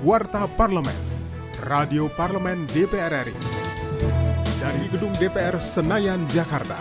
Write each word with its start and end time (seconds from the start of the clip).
Warta 0.00 0.48
Parlemen, 0.48 0.96
Radio 1.68 2.08
Parlemen 2.08 2.64
DPR 2.72 3.20
RI. 3.20 3.36
Dari 4.56 4.88
Gedung 4.88 5.12
DPR 5.20 5.60
Senayan, 5.60 6.24
Jakarta. 6.32 6.80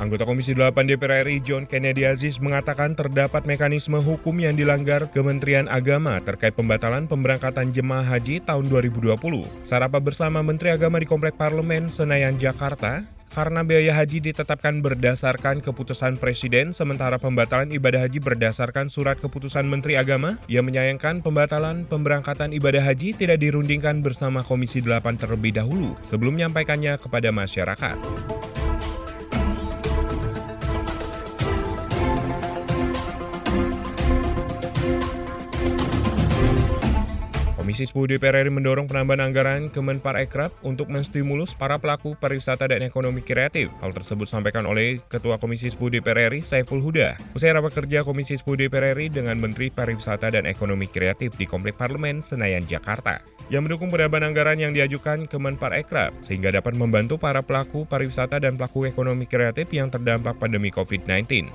Anggota 0.00 0.24
Komisi 0.24 0.56
8 0.56 0.72
DPR 0.88 1.28
RI 1.28 1.44
John 1.44 1.68
Kennedy 1.68 2.08
Aziz 2.08 2.40
mengatakan 2.40 2.96
terdapat 2.96 3.44
mekanisme 3.44 4.00
hukum 4.00 4.40
yang 4.40 4.56
dilanggar 4.56 5.12
Kementerian 5.12 5.68
Agama 5.68 6.16
terkait 6.24 6.56
pembatalan 6.56 7.04
pemberangkatan 7.04 7.76
jemaah 7.76 8.08
haji 8.08 8.40
tahun 8.40 8.72
2020. 8.72 9.20
Sarapa 9.68 10.00
bersama 10.00 10.40
Menteri 10.40 10.72
Agama 10.72 10.96
di 10.96 11.04
Komplek 11.04 11.36
Parlemen 11.36 11.92
Senayan, 11.92 12.40
Jakarta, 12.40 13.17
karena 13.32 13.60
biaya 13.66 13.92
haji 13.96 14.24
ditetapkan 14.32 14.80
berdasarkan 14.80 15.60
keputusan 15.60 16.16
Presiden, 16.16 16.72
sementara 16.72 17.20
pembatalan 17.20 17.68
ibadah 17.74 18.08
haji 18.08 18.22
berdasarkan 18.22 18.88
surat 18.88 19.20
keputusan 19.20 19.66
Menteri 19.66 20.00
Agama, 20.00 20.40
ia 20.46 20.64
menyayangkan 20.64 21.20
pembatalan 21.20 21.84
pemberangkatan 21.84 22.54
ibadah 22.54 22.84
haji 22.84 23.18
tidak 23.18 23.42
dirundingkan 23.42 24.00
bersama 24.00 24.40
Komisi 24.46 24.80
8 24.80 25.18
terlebih 25.18 25.56
dahulu 25.56 25.98
sebelum 26.00 26.38
menyampaikannya 26.38 26.96
kepada 27.02 27.34
masyarakat. 27.34 28.37
Komisi 37.68 37.84
10 37.84 38.16
DPR 38.16 38.48
RI 38.48 38.48
mendorong 38.48 38.88
penambahan 38.88 39.28
anggaran 39.28 39.68
Kemenparekraf 39.68 40.56
untuk 40.64 40.88
menstimulus 40.88 41.52
para 41.52 41.76
pelaku 41.76 42.16
pariwisata 42.16 42.64
dan 42.64 42.80
ekonomi 42.80 43.20
kreatif. 43.20 43.68
Hal 43.84 43.92
tersebut 43.92 44.24
disampaikan 44.24 44.64
oleh 44.64 45.04
Ketua 45.04 45.36
Komisi 45.36 45.68
10 45.68 46.00
DPR 46.00 46.32
RI 46.32 46.40
Saiful 46.40 46.80
Huda. 46.80 47.20
Usai 47.36 47.52
rapat 47.52 47.76
kerja 47.76 48.08
Komisi 48.08 48.40
10 48.40 48.56
DPR 48.56 48.96
RI 48.96 49.12
dengan 49.12 49.36
Menteri 49.36 49.68
Pariwisata 49.68 50.32
dan 50.32 50.48
Ekonomi 50.48 50.88
Kreatif 50.88 51.36
di 51.36 51.44
Komplek 51.44 51.76
Parlemen 51.76 52.24
Senayan, 52.24 52.64
Jakarta 52.64 53.20
yang 53.52 53.68
mendukung 53.68 53.92
penambahan 53.92 54.32
anggaran 54.32 54.56
yang 54.56 54.72
diajukan 54.72 55.28
Kemenparekraf 55.28 56.24
sehingga 56.24 56.48
dapat 56.48 56.72
membantu 56.72 57.20
para 57.20 57.44
pelaku 57.44 57.84
pariwisata 57.84 58.40
dan 58.40 58.56
pelaku 58.56 58.88
ekonomi 58.88 59.28
kreatif 59.28 59.68
yang 59.76 59.92
terdampak 59.92 60.40
pandemi 60.40 60.72
COVID-19. 60.72 61.52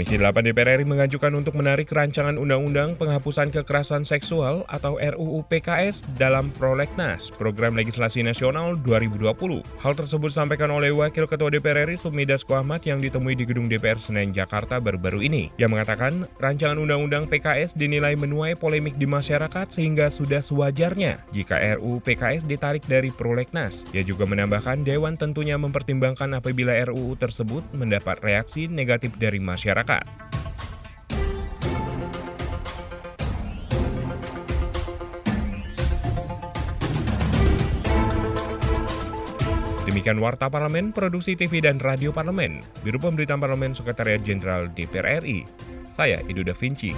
Komisi 0.00 0.16
8 0.16 0.32
DPR 0.48 0.80
RI 0.80 0.88
mengajukan 0.88 1.28
untuk 1.36 1.60
menarik 1.60 1.92
rancangan 1.92 2.40
Undang-Undang 2.40 2.96
Penghapusan 2.96 3.52
Kekerasan 3.52 4.08
Seksual 4.08 4.64
atau 4.64 4.96
RUU 4.96 5.44
PKS 5.44 6.16
dalam 6.16 6.48
Prolegnas, 6.56 7.28
Program 7.28 7.76
Legislasi 7.76 8.24
Nasional 8.24 8.80
2020. 8.80 9.60
Hal 9.60 9.92
tersebut 9.92 10.32
disampaikan 10.32 10.72
oleh 10.72 10.88
Wakil 10.88 11.28
Ketua 11.28 11.52
DPR 11.52 11.84
RI 11.84 12.00
Sumidasko 12.00 12.48
Ahmad 12.48 12.80
yang 12.88 12.96
ditemui 12.96 13.36
di 13.36 13.44
Gedung 13.44 13.68
DPR 13.68 14.00
Senen, 14.00 14.32
Jakarta 14.32 14.80
baru-baru 14.80 15.20
ini. 15.20 15.52
Yang 15.60 15.76
mengatakan, 15.76 16.24
rancangan 16.40 16.80
Undang-Undang 16.80 17.28
PKS 17.28 17.76
dinilai 17.76 18.16
menuai 18.16 18.56
polemik 18.56 18.96
di 18.96 19.04
masyarakat 19.04 19.68
sehingga 19.68 20.08
sudah 20.08 20.40
sewajarnya 20.40 21.20
jika 21.36 21.60
RUU 21.76 22.00
PKS 22.00 22.48
ditarik 22.48 22.88
dari 22.88 23.12
Prolegnas. 23.12 23.84
Ia 23.92 24.00
juga 24.00 24.24
menambahkan 24.24 24.80
Dewan 24.80 25.20
tentunya 25.20 25.60
mempertimbangkan 25.60 26.40
apabila 26.40 26.72
RUU 26.88 27.20
tersebut 27.20 27.60
mendapat 27.76 28.16
reaksi 28.24 28.64
negatif 28.64 29.12
dari 29.20 29.36
masyarakat. 29.90 30.06
Demikian 39.90 40.22
Warta 40.22 40.46
Parlemen, 40.46 40.94
Produksi 40.94 41.34
TV 41.34 41.58
dan 41.58 41.82
Radio 41.82 42.14
Parlemen, 42.14 42.62
Biro 42.86 43.02
Pemberitaan 43.02 43.42
Parlemen 43.42 43.74
Sekretariat 43.74 44.22
Jenderal 44.22 44.70
DPR 44.70 45.18
RI. 45.18 45.42
Saya, 45.90 46.22
Edo 46.30 46.46
Da 46.46 46.54
Vinci. 46.54 46.94